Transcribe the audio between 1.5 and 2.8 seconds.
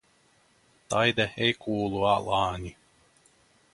kuulu alaani.